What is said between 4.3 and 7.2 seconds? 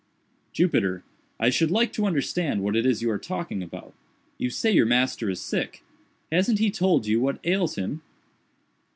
You say your master is sick. Hasn't he told you